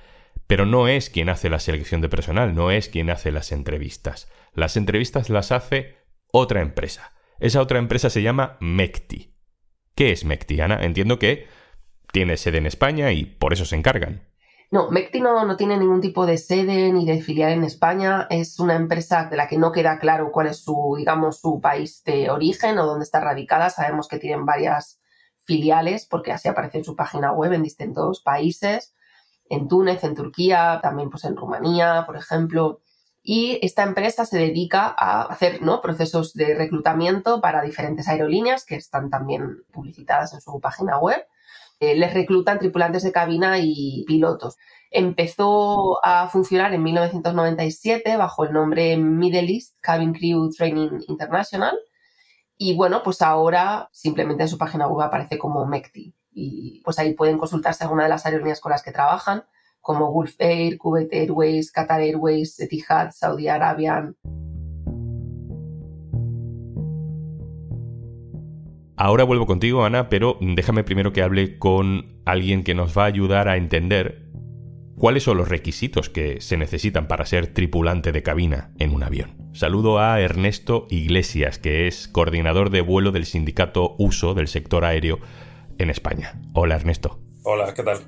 Pero 0.49 0.67
no 0.67 0.89
es 0.89 1.09
quien 1.09 1.29
hace 1.29 1.51
la 1.51 1.61
selección 1.61 2.01
de 2.01 2.09
personal, 2.09 2.55
no 2.55 2.73
es 2.73 2.89
quien 2.89 3.09
hace 3.09 3.31
las 3.31 3.53
entrevistas. 3.53 4.29
Las 4.55 4.77
entrevistas 4.77 5.31
las 5.31 5.53
hace 5.53 5.99
otra 6.33 6.63
empresa. 6.63 7.13
Esa 7.39 7.61
otra 7.61 7.79
empresa 7.79 8.11
se 8.11 8.23
llama 8.23 8.57
Mecti. 8.61 9.35
¿Qué 9.95 10.11
es 10.11 10.25
Mecti, 10.25 10.61
Ana? 10.61 10.85
Entiendo 10.85 11.21
que 11.21 11.47
tiene 12.11 12.37
sede 12.37 12.59
en 12.59 12.67
España 12.67 13.13
y 13.13 13.25
por 13.25 13.53
eso 13.53 13.65
se 13.65 13.77
encargan. 13.77 14.23
No, 14.71 14.91
Mecti 14.91 15.21
no, 15.21 15.57
tiene 15.57 15.77
ningún 15.77 16.01
tipo 16.01 16.27
de 16.27 16.39
sede 16.39 16.93
ni 16.93 17.07
de 17.07 17.23
filial 17.23 17.53
en 17.53 17.63
España. 17.65 18.27
Es 18.31 18.59
una 18.59 18.75
empresa 18.75 19.27
de 19.27 19.37
la 19.37 19.47
que 19.47 19.59
no 19.59 19.71
queda 19.71 19.99
claro 19.99 20.33
cuál 20.33 20.49
es 20.49 20.59
su, 20.59 20.95
digamos, 20.99 21.41
su 21.41 21.61
país 21.61 22.03
de 22.05 22.31
origen 22.31 22.79
o 22.79 22.87
dónde 22.87 23.05
está 23.05 23.21
radicada. 23.21 23.71
Sabemos 23.71 24.09
que 24.09 24.19
tienen 24.19 24.45
varias 24.45 25.01
filiales 25.45 26.07
porque 26.07 26.33
así 26.33 26.49
aparece 26.49 26.79
en 26.79 26.85
su 26.85 26.97
página 26.97 27.33
web 27.33 27.53
en 27.53 27.63
distintos 27.63 28.23
países. 28.23 28.93
En 29.49 29.69
Túnez, 29.69 30.03
en 30.03 30.17
Turquía, 30.17 30.81
también 30.83 31.11
pues 31.11 31.25
en 31.25 31.37
Rumanía, 31.37 32.03
por 32.05 32.17
ejemplo. 32.17 32.81
Y 33.23 33.61
esta 33.63 33.85
empresa 33.85 34.25
se 34.27 34.39
dedica 34.39 34.93
a 34.99 35.23
hacer 35.23 35.63
¿no? 35.63 35.81
procesos 35.81 36.35
de 36.35 36.57
reclutamiento 36.57 37.41
para 37.41 37.63
diferentes 37.63 38.09
aerolíneas 38.09 38.65
que 38.65 38.75
están 38.75 39.11
también 39.11 39.63
publicitadas 39.73 40.35
en 40.35 40.41
su 40.41 40.61
página 40.61 40.99
web 40.99 41.25
les 41.81 42.15
reclutan 42.15 42.59
tripulantes 42.59 43.03
de 43.03 43.13
cabina 43.13 43.59
y 43.59 44.05
pilotos. 44.07 44.57
Empezó 44.91 46.05
a 46.05 46.29
funcionar 46.29 46.73
en 46.73 46.83
1997 46.83 48.17
bajo 48.17 48.45
el 48.45 48.53
nombre 48.53 48.97
Middle 48.97 49.53
East 49.53 49.77
Cabin 49.81 50.13
Crew 50.13 50.51
Training 50.51 51.01
International 51.09 51.77
y 52.57 52.75
bueno, 52.75 53.03
pues 53.03 53.21
ahora 53.21 53.89
simplemente 53.93 54.45
en 54.45 54.49
su 54.49 54.59
página 54.59 54.87
web 54.89 55.07
aparece 55.07 55.39
como 55.39 55.67
MECTI 55.67 56.15
y 56.33 56.81
pues 56.85 56.99
ahí 56.99 57.15
pueden 57.15 57.39
consultarse 57.39 57.85
alguna 57.85 58.05
de 58.05 58.11
las 58.11 58.25
aerolíneas 58.27 58.61
con 58.61 58.73
las 58.73 58.83
que 58.83 58.93
trabajan 58.93 59.45
como 59.87 60.11
Gulf 60.11 60.35
Air, 60.41 60.79
Kuwait 60.79 61.13
Airways, 61.13 61.71
Qatar 61.71 62.01
Airways, 62.01 62.59
Etihad, 62.59 63.13
Saudi 63.13 63.47
Arabian. 63.47 64.17
Ahora 68.97 69.25
vuelvo 69.25 69.47
contigo, 69.47 69.85
Ana, 69.85 70.09
pero 70.09 70.39
déjame 70.41 70.83
primero 70.83 71.13
que 71.13 71.23
hable 71.23 71.59
con 71.59 72.21
alguien 72.25 72.65
que 72.65 72.75
nos 72.75 72.97
va 72.97 73.03
a 73.03 73.07
ayudar 73.07 73.47
a 73.49 73.59
entender 73.59 74.27
cuáles 74.97 75.25
son 75.25 75.37
los 75.37 75.49
requisitos 75.49 76.09
que 76.09 76.41
se 76.41 76.57
necesitan 76.57 77.07
para 77.07 77.27
ser 77.27 77.49
tripulante 77.49 78.11
de 78.11 78.23
cabina 78.23 78.71
en 78.79 78.95
un 78.95 79.03
avión. 79.03 79.51
Saludo 79.53 79.99
a 79.99 80.19
Ernesto 80.21 80.87
Iglesias, 80.89 81.59
que 81.59 81.87
es 81.87 82.09
coordinador 82.09 82.71
de 82.71 82.81
vuelo 82.81 83.13
del 83.13 83.27
sindicato 83.27 83.97
Uso 83.99 84.33
del 84.33 84.49
sector 84.49 84.87
aéreo 84.87 85.19
en 85.79 85.91
España. 85.91 86.41
Hola, 86.55 86.77
Ernesto. 86.77 87.21
Hola, 87.43 87.75
¿qué 87.75 87.83
tal? 87.83 87.99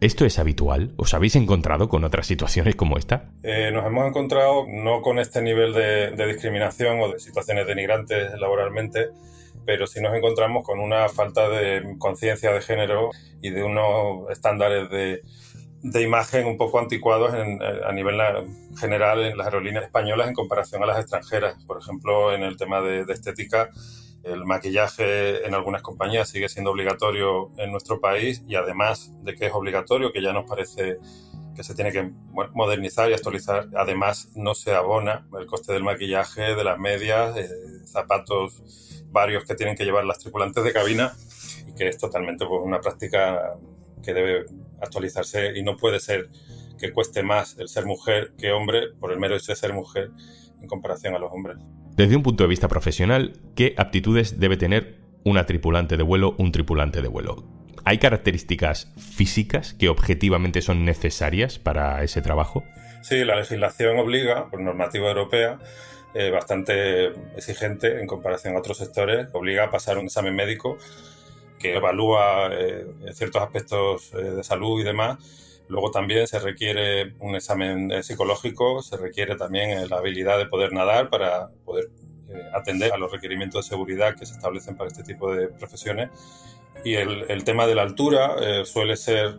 ¿Esto 0.00 0.24
es 0.24 0.38
habitual? 0.38 0.92
¿Os 0.96 1.14
habéis 1.14 1.34
encontrado 1.36 1.88
con 1.88 2.04
otras 2.04 2.26
situaciones 2.26 2.76
como 2.76 2.98
esta? 2.98 3.30
Eh, 3.42 3.70
nos 3.72 3.84
hemos 3.84 4.06
encontrado 4.06 4.64
no 4.68 5.02
con 5.02 5.18
este 5.18 5.42
nivel 5.42 5.72
de 5.72 6.26
discriminación 6.26 7.00
o 7.00 7.12
de 7.12 7.18
situaciones 7.18 7.66
denigrantes 7.66 8.32
laboralmente, 8.38 9.08
pero 9.66 9.86
sí 9.86 10.00
nos 10.00 10.14
encontramos 10.14 10.64
con 10.64 10.78
una 10.78 11.08
falta 11.08 11.48
de 11.48 11.96
conciencia 11.98 12.52
de 12.52 12.60
género 12.60 13.10
y 13.42 13.50
de 13.50 13.62
unos 13.62 14.30
estándares 14.30 14.88
de, 14.88 15.22
de 15.82 16.02
imagen 16.02 16.46
un 16.46 16.56
poco 16.56 16.78
anticuados 16.78 17.32
a 17.32 17.92
nivel 17.92 18.18
general 18.78 19.24
en 19.24 19.36
las 19.36 19.46
aerolíneas 19.46 19.84
españolas 19.84 20.28
en 20.28 20.34
comparación 20.34 20.82
a 20.82 20.86
las 20.86 20.98
extranjeras. 20.98 21.62
Por 21.64 21.78
ejemplo, 21.78 22.34
en 22.34 22.42
el 22.42 22.56
tema 22.56 22.80
de, 22.80 23.02
estética, 23.12 23.70
el 24.32 24.44
maquillaje 24.44 25.46
en 25.46 25.54
algunas 25.54 25.82
compañías 25.82 26.28
sigue 26.28 26.48
siendo 26.48 26.70
obligatorio 26.70 27.50
en 27.56 27.70
nuestro 27.70 28.00
país 28.00 28.42
y 28.46 28.54
además 28.54 29.12
de 29.22 29.34
que 29.34 29.46
es 29.46 29.52
obligatorio, 29.52 30.12
que 30.12 30.22
ya 30.22 30.32
nos 30.32 30.48
parece 30.48 30.98
que 31.54 31.64
se 31.64 31.74
tiene 31.74 31.90
que 31.90 32.12
modernizar 32.54 33.10
y 33.10 33.14
actualizar, 33.14 33.68
además 33.76 34.30
no 34.36 34.54
se 34.54 34.72
abona 34.74 35.26
el 35.36 35.46
coste 35.46 35.72
del 35.72 35.82
maquillaje, 35.82 36.54
de 36.54 36.62
las 36.62 36.78
medias, 36.78 37.36
eh, 37.36 37.48
zapatos 37.84 39.04
varios 39.10 39.44
que 39.44 39.56
tienen 39.56 39.74
que 39.74 39.84
llevar 39.84 40.04
las 40.04 40.18
tripulantes 40.18 40.62
de 40.62 40.72
cabina 40.72 41.12
y 41.66 41.74
que 41.74 41.88
es 41.88 41.98
totalmente 41.98 42.46
pues, 42.46 42.60
una 42.62 42.80
práctica 42.80 43.56
que 44.04 44.14
debe 44.14 44.44
actualizarse 44.80 45.58
y 45.58 45.62
no 45.64 45.76
puede 45.76 45.98
ser 45.98 46.30
que 46.78 46.92
cueste 46.92 47.24
más 47.24 47.56
el 47.58 47.68
ser 47.68 47.86
mujer 47.86 48.34
que 48.38 48.52
hombre 48.52 48.92
por 49.00 49.10
el 49.10 49.18
mero 49.18 49.34
hecho 49.34 49.50
de 49.50 49.56
ser 49.56 49.72
mujer 49.72 50.12
en 50.60 50.68
comparación 50.68 51.14
a 51.14 51.18
los 51.18 51.32
hombres. 51.32 51.58
Desde 51.98 52.14
un 52.14 52.22
punto 52.22 52.44
de 52.44 52.48
vista 52.48 52.68
profesional, 52.68 53.32
¿qué 53.56 53.74
aptitudes 53.76 54.38
debe 54.38 54.56
tener 54.56 54.98
una 55.24 55.46
tripulante 55.46 55.96
de 55.96 56.04
vuelo, 56.04 56.36
un 56.38 56.52
tripulante 56.52 57.02
de 57.02 57.08
vuelo? 57.08 57.42
¿Hay 57.84 57.98
características 57.98 58.92
físicas 58.96 59.74
que 59.74 59.88
objetivamente 59.88 60.62
son 60.62 60.84
necesarias 60.84 61.58
para 61.58 62.04
ese 62.04 62.22
trabajo? 62.22 62.62
Sí, 63.02 63.24
la 63.24 63.34
legislación 63.34 63.98
obliga, 63.98 64.48
por 64.48 64.60
normativa 64.60 65.08
europea, 65.08 65.58
eh, 66.14 66.30
bastante 66.30 67.08
exigente 67.36 68.00
en 68.00 68.06
comparación 68.06 68.54
a 68.54 68.60
otros 68.60 68.76
sectores, 68.76 69.26
obliga 69.32 69.64
a 69.64 69.70
pasar 69.72 69.98
un 69.98 70.04
examen 70.04 70.36
médico 70.36 70.78
que 71.58 71.74
evalúa 71.74 72.50
eh, 72.52 72.86
ciertos 73.12 73.42
aspectos 73.42 74.12
eh, 74.14 74.18
de 74.18 74.44
salud 74.44 74.80
y 74.80 74.84
demás. 74.84 75.18
Luego 75.68 75.90
también 75.90 76.26
se 76.26 76.38
requiere 76.38 77.14
un 77.18 77.34
examen 77.34 77.92
eh, 77.92 78.02
psicológico, 78.02 78.82
se 78.82 78.96
requiere 78.96 79.36
también 79.36 79.88
la 79.88 79.98
habilidad 79.98 80.38
de 80.38 80.46
poder 80.46 80.72
nadar 80.72 81.10
para 81.10 81.48
poder 81.64 81.88
atender 82.52 82.92
a 82.92 82.98
los 82.98 83.10
requerimientos 83.10 83.64
de 83.64 83.70
seguridad 83.70 84.14
que 84.14 84.26
se 84.26 84.34
establecen 84.34 84.76
para 84.76 84.88
este 84.88 85.02
tipo 85.02 85.32
de 85.32 85.48
profesiones. 85.48 86.10
Y 86.84 86.94
el, 86.94 87.24
el 87.28 87.42
tema 87.44 87.66
de 87.66 87.74
la 87.74 87.82
altura 87.82 88.64
suele 88.66 88.96
ser 88.96 89.38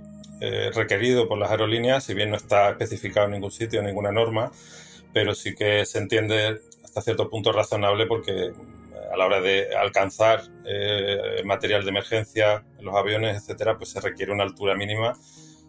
requerido 0.74 1.27
por 1.27 1.38
las 1.38 1.51
aerolíneas, 1.51 2.03
si 2.03 2.15
bien 2.15 2.31
no 2.31 2.36
está 2.36 2.71
especificado 2.71 3.27
en 3.27 3.33
ningún 3.33 3.51
sitio, 3.51 3.79
en 3.79 3.86
ninguna 3.86 4.12
norma, 4.12 4.51
pero 5.13 5.36
sí 5.36 5.53
que 5.53 5.86
se 5.86 6.00
entiende 6.00 6.59
hasta 6.83 7.01
cierto 7.01 7.29
punto 7.29 7.51
razonable 7.51 8.07
porque 8.07 8.51
a 9.12 9.17
la 9.17 9.25
hora 9.25 9.41
de 9.41 9.75
alcanzar 9.75 10.41
eh, 10.65 11.41
material 11.45 11.83
de 11.83 11.89
emergencia 11.89 12.63
en 12.77 12.86
los 12.86 12.95
aviones, 12.95 13.38
etcétera, 13.38 13.77
pues 13.77 13.89
se 13.91 14.01
requiere 14.01 14.31
una 14.31 14.43
altura 14.43 14.75
mínima. 14.75 15.13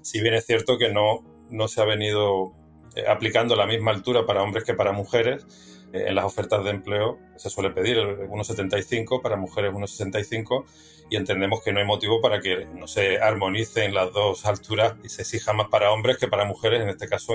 Si 0.02 0.20
bien 0.20 0.34
es 0.34 0.46
cierto 0.46 0.78
que 0.78 0.92
no, 0.92 1.24
no 1.50 1.68
se 1.68 1.80
ha 1.80 1.84
venido 1.84 2.52
eh, 2.96 3.04
aplicando 3.08 3.56
la 3.56 3.66
misma 3.66 3.90
altura 3.90 4.26
para 4.26 4.42
hombres 4.42 4.64
que 4.64 4.74
para 4.74 4.92
mujeres, 4.92 5.46
eh, 5.92 6.04
en 6.08 6.14
las 6.14 6.24
ofertas 6.24 6.64
de 6.64 6.70
empleo 6.70 7.18
se 7.36 7.50
suele 7.50 7.70
pedir 7.70 7.98
1,75 7.98 9.22
para 9.22 9.36
mujeres 9.36 9.72
1,65 9.72 10.64
y 11.10 11.16
entendemos 11.16 11.62
que 11.62 11.72
no 11.72 11.80
hay 11.80 11.86
motivo 11.86 12.20
para 12.20 12.40
que 12.40 12.66
no 12.66 12.86
se 12.86 13.18
armonicen 13.18 13.94
las 13.94 14.12
dos 14.12 14.46
alturas 14.46 14.94
y 15.02 15.08
se 15.08 15.22
exija 15.22 15.52
más 15.52 15.68
para 15.68 15.90
hombres 15.90 16.18
que 16.18 16.28
para 16.28 16.44
mujeres, 16.44 16.82
en 16.82 16.88
este 16.88 17.08
caso 17.08 17.34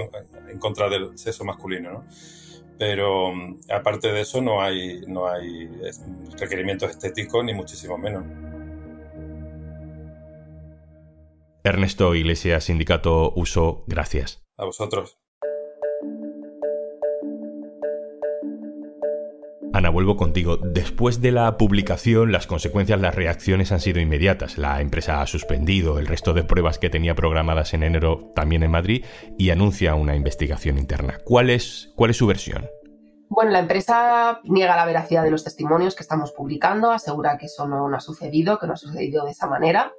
en, 0.50 0.60
contra 0.60 0.90
del 0.90 1.18
sexo 1.18 1.44
masculino. 1.44 1.92
¿no? 1.92 2.06
pero 2.78 3.34
mm, 3.34 3.60
aparte 3.72 4.12
de 4.12 4.22
eso 4.22 4.42
no 4.42 4.62
hay, 4.62 5.02
no 5.08 5.28
hay 5.28 5.70
requerimientos 6.40 6.90
estéticos 6.90 7.44
ni 7.44 7.54
muchísimo 7.54 7.98
menos. 7.98 8.24
Ernesto 11.66 12.14
Iglesias, 12.14 12.66
Sindicato 12.66 13.34
Uso, 13.36 13.86
gracias. 13.88 14.46
A 14.56 14.66
vosotros. 14.66 15.18
Ana, 19.74 19.90
vuelvo 19.90 20.16
contigo. 20.16 20.58
Después 20.58 21.22
de 21.22 21.32
la 21.32 21.58
publicación, 21.58 22.32
las 22.32 22.46
consecuencias, 22.46 23.02
las 23.02 23.16
reacciones 23.16 23.72
han 23.72 23.80
sido 23.80 24.00
inmediatas. 24.00 24.60
La 24.60 24.80
empresa 24.80 25.24
ha 25.24 25.28
suspendido 25.28 25.98
el 25.98 26.06
resto 26.06 26.34
de 26.34 26.44
pruebas 26.44 26.78
que 26.78 26.92
tenía 26.92 27.16
programadas 27.16 27.74
en 27.74 27.82
enero 27.82 28.32
también 28.36 28.62
en 28.62 28.70
Madrid 28.70 29.04
y 29.36 29.50
anuncia 29.50 29.96
una 29.96 30.16
investigación 30.16 30.78
interna. 30.78 31.18
¿Cuál 31.26 31.50
es, 31.50 31.92
cuál 31.96 32.12
es 32.12 32.18
su 32.18 32.28
versión? 32.28 32.70
Bueno, 33.28 33.50
la 33.52 33.60
empresa 33.60 34.40
niega 34.44 34.76
la 34.76 34.86
veracidad 34.86 35.24
de 35.24 35.32
los 35.32 35.44
testimonios 35.44 35.96
que 35.96 36.04
estamos 36.04 36.32
publicando, 36.32 36.92
asegura 36.92 37.40
que 37.40 37.48
eso 37.48 37.68
no, 37.68 37.88
ha 37.88 38.00
sucedido, 38.00 38.60
que 38.60 38.68
no 38.68 38.74
ha 38.74 38.78
sucedido 38.78 39.26
de 39.26 39.32
esa 39.32 39.48
manera, 39.48 39.92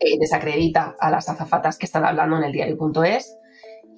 eh, 0.00 0.18
desacredita 0.18 0.96
a 1.00 1.10
las 1.10 1.28
azafatas 1.28 1.78
que 1.78 1.86
están 1.86 2.04
hablando 2.04 2.36
en 2.36 2.44
el 2.44 2.52
diario.es 2.52 3.38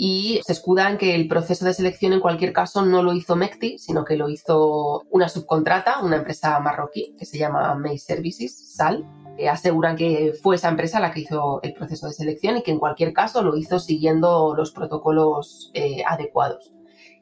y 0.00 0.40
se 0.47 0.52
escuda 0.52 0.88
en 0.88 0.97
que 0.97 1.17
el 1.17 1.26
proceso 1.26 1.64
de 1.64 1.75
selección 1.75 2.12
en 2.12 2.21
cualquier 2.21 2.52
caso 2.52 2.87
no 2.87 3.02
lo 3.02 3.12
hizo 3.12 3.35
Mecti, 3.35 3.78
sino 3.78 4.05
que 4.05 4.17
lo 4.17 4.28
hizo 4.28 5.02
una 5.11 5.28
subcontrata, 5.28 6.05
una 6.05 6.17
empresa 6.17 6.59
marroquí 6.61 7.17
que 7.19 7.26
se 7.26 7.37
llama 7.37 7.75
May 7.75 7.99
Services, 7.99 8.75
SAL. 8.76 9.05
aseguran 9.50 9.97
que 9.97 10.35
fue 10.40 10.55
esa 10.55 10.69
empresa 10.69 11.00
la 11.00 11.11
que 11.11 11.21
hizo 11.21 11.61
el 11.62 11.75
proceso 11.75 12.07
de 12.07 12.12
selección 12.12 12.57
y 12.57 12.62
que 12.62 12.71
en 12.71 12.78
cualquier 12.78 13.12
caso 13.12 13.43
lo 13.43 13.57
hizo 13.57 13.81
siguiendo 13.81 14.55
los 14.57 14.71
protocolos 14.71 15.73
eh, 15.75 16.05
adecuados. 16.07 16.73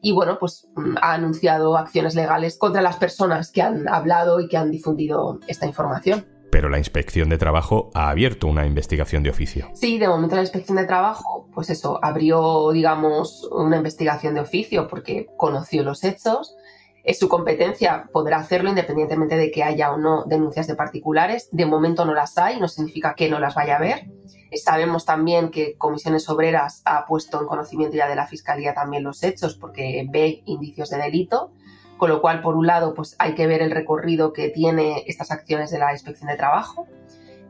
Y 0.03 0.13
bueno, 0.13 0.37
pues 0.39 0.69
mm, 0.77 0.97
ha 1.01 1.15
anunciado 1.15 1.79
acciones 1.79 2.15
legales 2.15 2.59
contra 2.59 2.83
las 2.83 2.99
personas 2.99 3.51
que 3.51 3.63
han 3.63 3.89
hablado 3.89 4.39
y 4.39 4.49
que 4.49 4.59
han 4.59 4.71
difundido 4.71 5.41
esta 5.49 5.65
información 5.65 6.36
pero 6.57 6.71
la 6.71 6.79
inspección 6.79 7.29
de 7.29 7.37
trabajo 7.37 7.91
ha 7.93 8.09
abierto 8.09 8.47
una 8.47 8.65
investigación 8.65 9.23
de 9.23 9.29
oficio. 9.29 9.69
Sí, 9.75 9.99
de 9.99 10.09
momento 10.09 10.37
la 10.37 10.41
inspección 10.41 10.79
de 10.79 10.87
trabajo, 10.87 11.51
pues 11.53 11.69
eso, 11.69 12.03
abrió, 12.03 12.71
digamos, 12.73 13.47
una 13.53 13.77
investigación 13.77 14.33
de 14.33 14.41
oficio 14.41 14.89
porque 14.89 15.27
conoció 15.37 15.83
los 15.83 16.03
hechos. 16.03 16.57
Es 17.05 17.19
su 17.19 17.29
competencia 17.29 18.09
poder 18.11 18.33
hacerlo 18.33 18.71
independientemente 18.71 19.37
de 19.37 19.51
que 19.51 19.65
haya 19.65 19.93
o 19.93 19.99
no 19.99 20.25
denuncias 20.25 20.67
de 20.67 20.77
particulares. 20.77 21.51
De 21.53 21.67
momento 21.67 22.07
no 22.07 22.15
las 22.15 22.39
hay, 22.39 22.59
no 22.59 22.69
significa 22.69 23.15
que 23.15 23.29
no 23.29 23.39
las 23.39 23.55
vaya 23.55 23.77
a 23.77 23.81
ver. 23.81 24.07
Sabemos 24.55 25.05
también 25.05 25.51
que 25.51 25.77
Comisiones 25.77 26.27
Obreras 26.31 26.81
ha 26.87 27.05
puesto 27.05 27.39
en 27.39 27.49
conocimiento 27.49 27.99
ya 27.99 28.09
de 28.09 28.17
la 28.17 28.27
Fiscalía 28.27 28.73
también 28.73 29.03
los 29.03 29.23
hechos 29.23 29.59
porque 29.59 30.07
ve 30.11 30.41
indicios 30.47 30.89
de 30.89 30.97
delito 30.97 31.53
con 31.97 32.11
lo 32.11 32.21
cual, 32.21 32.43
por 32.43 32.57
un 32.57 32.67
lado, 32.67 32.95
pues 32.95 33.17
hay 33.19 33.35
que 33.35 33.47
ver 33.47 33.63
el 33.63 33.71
recorrido 33.71 34.33
que 34.33 34.49
tiene 34.49 35.05
estas 35.07 35.31
acciones 35.31 35.71
de 35.71 35.79
la 35.79 35.93
inspección 35.93 36.29
de 36.29 36.37
trabajo, 36.37 36.87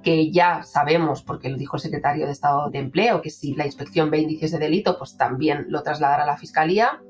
que 0.03 0.31
ya 0.31 0.63
sabemos, 0.63 1.23
porque 1.23 1.49
lo 1.49 1.59
dijo 1.59 1.77
el 1.77 1.83
secretario 1.83 2.27
de 2.27 2.33
Estado 2.33 2.71
de 2.71 2.79
Empleo, 2.79 3.23
que 3.23 3.31
si 3.31 3.55
la 3.55 3.67
inspección 3.67 4.11
ve 4.11 4.19
indicios 4.19 4.53
de 4.53 4.59
delito, 4.59 4.99
pues 4.99 5.17
también 5.17 5.67
lo 5.69 5.83
trasladará 5.83 6.23
a 6.23 6.27
la 6.27 6.37
Fiscalía. 6.37 7.01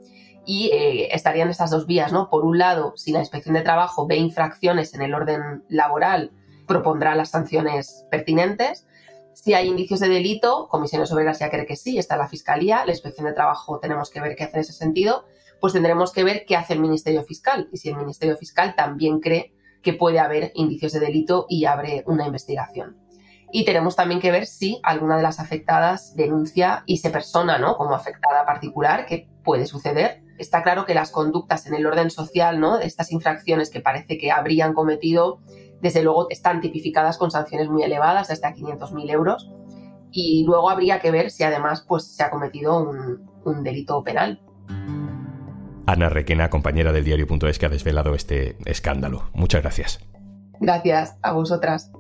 Y 0.47 0.71
eh, 0.73 1.15
estarían 1.15 1.51
estas 1.51 1.71
dos 1.71 1.87
vías, 1.87 2.13
¿no? 2.13 2.31
Por 2.31 2.45
un 2.45 2.57
lado, 2.57 2.93
si 2.97 3.11
la 3.11 3.19
inspección 3.19 3.55
de 3.55 3.63
trabajo 3.63 4.07
ve 4.07 4.17
infracciones 4.17 4.95
en 4.95 5.03
el 5.03 5.13
orden 5.13 5.65
laboral, 5.69 6.31
propondrá 6.67 7.17
las 7.17 7.31
sanciones 7.31 8.07
pertinentes. 8.11 8.87
Si 9.35 9.55
hay 9.55 9.67
indicios 9.67 10.01
de 10.01 10.09
delito, 10.09 10.69
Comisiones 10.69 11.13
Obreras 11.13 11.41
ya 11.41 11.51
cree 11.51 11.67
que 11.67 11.77
sí, 11.77 11.99
está 11.99 12.17
la 12.17 12.29
Fiscalía, 12.29 12.87
la 12.87 12.93
Inspección 12.93 13.27
de 13.27 13.33
Trabajo 13.35 13.81
tenemos 13.81 14.09
que 14.09 14.21
ver 14.21 14.37
qué 14.37 14.45
hace 14.45 14.55
en 14.55 14.61
ese 14.61 14.73
sentido 14.73 15.25
pues 15.61 15.73
tendremos 15.73 16.13
que 16.13 16.25
ver 16.25 16.45
qué 16.47 16.57
hace 16.57 16.75
el 16.75 16.81
Ministerio 16.81 17.23
Fiscal 17.25 17.69
y 17.73 17.79
si 17.79 17.89
el 17.89 17.97
Ministerio 17.97 18.37
Fiscal 18.37 18.75
también 18.77 19.21
cree 19.21 19.55
que 19.83 19.93
puede 19.93 20.19
haber 20.19 20.53
indicios 20.55 20.93
de 20.93 21.01
delito 21.01 21.47
y 21.49 21.65
abre 21.65 22.03
una 22.07 22.27
investigación. 22.27 22.97
Y 23.53 23.65
tenemos 23.65 23.95
también 23.95 24.21
que 24.21 24.33
ver 24.33 24.47
si 24.47 24.81
alguna 24.83 25.17
de 25.17 25.23
las 25.23 25.39
afectadas 25.39 26.17
denuncia 26.17 26.83
y 26.87 26.99
se 26.99 27.11
persona 27.11 27.59
¿no? 27.59 27.77
como 27.77 27.95
afectada 27.95 28.45
particular, 28.45 29.07
que 29.07 29.29
puede 29.45 29.67
suceder. 29.67 30.23
Está 30.39 30.63
claro 30.63 30.85
que 30.85 30.95
las 30.95 31.11
conductas 31.11 31.67
en 31.67 31.75
el 31.75 31.87
orden 31.87 32.11
social, 32.11 32.59
¿no? 32.61 32.79
estas 32.79 33.13
infracciones 33.13 33.71
que 33.71 33.81
parece 33.81 34.19
que 34.19 34.33
habrían 34.33 34.75
cometido, 34.75 35.41
desde 35.81 36.03
luego 36.03 36.27
están 36.31 36.61
tipificadas 36.61 37.17
con 37.17 37.31
sanciones 37.31 37.69
muy 37.69 37.83
elevadas, 37.83 38.31
hasta 38.31 38.53
500.000 38.53 39.11
euros. 39.11 39.51
Y 40.11 40.45
luego 40.45 40.69
habría 40.71 40.99
que 40.99 41.11
ver 41.11 41.31
si 41.31 41.45
además 41.45 41.85
pues, 41.87 42.15
se 42.15 42.23
ha 42.23 42.31
cometido 42.31 42.79
un, 42.79 43.31
un 43.45 43.63
delito 43.63 44.03
penal. 44.03 44.41
Ana 45.87 46.09
Requena, 46.09 46.51
compañera 46.51 46.93
del 46.93 47.05
diario.es, 47.05 47.59
que 47.59 47.67
ha 47.67 47.69
desvelado 47.69 48.15
este 48.15 48.57
escándalo. 48.65 49.31
Muchas 49.33 49.63
gracias. 49.63 50.01
Gracias 50.61 51.17
a 51.23 51.33
vosotras. 51.33 51.93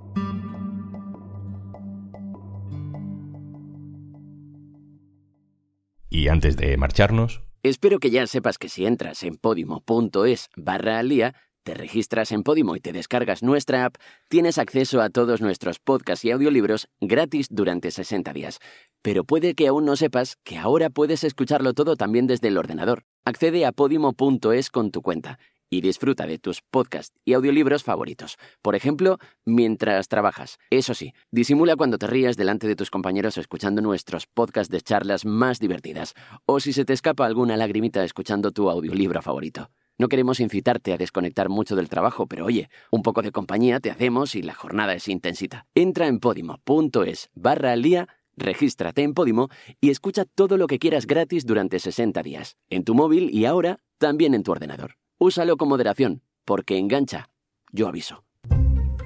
Y 6.10 6.28
antes 6.28 6.56
de 6.56 6.76
marcharnos... 6.76 7.42
Espero 7.62 7.98
que 7.98 8.10
ya 8.10 8.26
sepas 8.26 8.58
que 8.58 8.68
si 8.68 8.86
entras 8.86 9.22
en 9.24 9.36
podimo.es 9.36 10.50
barra 10.56 10.98
al 10.98 11.08
día, 11.08 11.34
te 11.66 11.74
registras 11.74 12.30
en 12.30 12.44
Podimo 12.44 12.76
y 12.76 12.80
te 12.80 12.92
descargas 12.92 13.42
nuestra 13.42 13.84
app, 13.84 13.96
tienes 14.28 14.56
acceso 14.56 15.00
a 15.00 15.10
todos 15.10 15.40
nuestros 15.40 15.80
podcasts 15.80 16.24
y 16.24 16.30
audiolibros 16.30 16.88
gratis 17.00 17.48
durante 17.50 17.90
60 17.90 18.32
días. 18.32 18.60
Pero 19.02 19.24
puede 19.24 19.54
que 19.54 19.66
aún 19.66 19.84
no 19.84 19.96
sepas 19.96 20.36
que 20.44 20.58
ahora 20.58 20.90
puedes 20.90 21.24
escucharlo 21.24 21.74
todo 21.74 21.96
también 21.96 22.28
desde 22.28 22.48
el 22.48 22.56
ordenador. 22.56 23.02
Accede 23.28 23.66
a 23.66 23.73
podimo.es 23.73 24.71
con 24.71 24.92
tu 24.92 25.02
cuenta 25.02 25.40
y 25.68 25.80
disfruta 25.80 26.28
de 26.28 26.38
tus 26.38 26.62
podcasts 26.62 27.12
y 27.25 27.33
audiolibros 27.33 27.83
favoritos. 27.83 28.37
Por 28.62 28.76
ejemplo, 28.76 29.18
mientras 29.45 30.06
trabajas. 30.06 30.59
Eso 30.71 30.95
sí, 30.95 31.12
disimula 31.33 31.75
cuando 31.75 31.99
te 31.99 32.06
rías 32.06 32.37
delante 32.37 32.68
de 32.68 32.76
tus 32.76 32.88
compañeros 32.88 33.37
escuchando 33.37 33.83
nuestros 33.83 34.28
podcasts 34.28 34.71
de 34.71 34.80
charlas 34.80 35.25
más 35.25 35.59
divertidas, 35.59 36.14
o 36.45 36.61
si 36.61 36.73
se 36.73 36.85
te 36.85 36.92
escapa 36.92 37.26
alguna 37.26 37.56
lagrimita 37.56 38.04
escuchando 38.04 38.52
tu 38.52 38.71
audiolibro 38.71 39.21
favorito. 39.23 39.71
No 39.99 40.09
queremos 40.09 40.40
incitarte 40.40 40.92
a 40.92 40.99
desconectar 40.99 41.49
mucho 41.49 41.75
del 41.75 41.88
trabajo, 41.88 42.26
pero 42.26 42.45
oye, 42.45 42.68
un 42.90 43.02
poco 43.02 43.23
de 43.23 43.33
compañía 43.33 43.80
te 43.80 43.90
hacemos 43.90 44.35
y 44.35 44.42
la 44.42 44.54
jornada 44.54 44.92
es 44.92 45.09
intensita. 45.09 45.66
Entra 45.75 46.06
en 46.06 46.21
podimo.es 46.21 47.30
barra 47.35 47.73
al 47.73 47.83
día, 47.83 48.06
regístrate 48.36 49.02
en 49.02 49.14
Podimo 49.14 49.48
y 49.80 49.90
escucha 49.90 50.24
todo 50.24 50.56
lo 50.56 50.66
que 50.66 50.78
quieras 50.78 51.06
gratis 51.06 51.46
durante 51.46 51.78
60 51.78 52.22
días, 52.22 52.56
en 52.70 52.84
tu 52.84 52.94
móvil 52.94 53.30
y 53.32 53.44
ahora 53.44 53.80
también 53.98 54.34
en 54.34 54.42
tu 54.42 54.52
ordenador. 54.52 54.96
Úsalo 55.18 55.56
con 55.56 55.68
moderación, 55.68 56.22
porque 56.44 56.78
engancha. 56.78 57.30
Yo 57.72 57.88
aviso. 57.88 58.26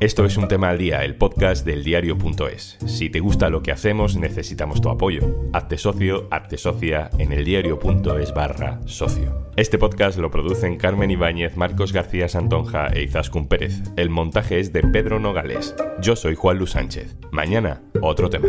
Esto 0.00 0.25
es 0.25 0.38
un 0.38 0.49
tema 0.49 0.70
al 0.70 0.78
día, 0.78 1.04
el 1.04 1.16
podcast 1.16 1.66
del 1.66 1.84
diario.es. 1.84 2.78
Si 2.87 3.10
te 3.10 3.20
gusta 3.20 3.50
lo 3.50 3.62
que 3.62 3.70
hacemos, 3.70 4.16
necesitamos 4.16 4.80
tu 4.80 4.88
apoyo. 4.88 5.44
Hazte 5.52 5.76
socio, 5.76 6.26
hazte 6.30 6.56
socia 6.56 7.10
en 7.18 7.32
el 7.32 7.44
diario.es 7.44 8.32
barra 8.32 8.80
socio. 8.87 9.50
Este 9.56 9.76
podcast 9.76 10.18
lo 10.18 10.30
producen 10.30 10.78
Carmen 10.78 11.10
Ibáñez, 11.10 11.54
Marcos 11.58 11.92
García 11.92 12.30
Santonja 12.30 12.87
e 12.87 13.02
Izaskun 13.02 13.46
Pérez. 13.46 13.82
El 13.96 14.08
montaje 14.08 14.58
es 14.58 14.72
de 14.72 14.82
Pedro 14.84 15.20
Nogales. 15.20 15.75
Yo 16.00 16.16
soy 16.16 16.34
Juan 16.34 16.56
Luis 16.56 16.70
Sánchez. 16.70 17.18
Mañana, 17.30 17.82
otro 18.00 18.30
tema. 18.30 18.49